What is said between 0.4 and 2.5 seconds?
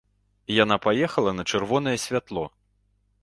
Яна паехала на чырвонае святло.